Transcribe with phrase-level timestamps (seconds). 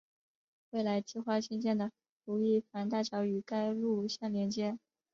[0.71, 1.91] 未来计划兴建的
[2.25, 4.79] 如意坊大桥与该路相连接。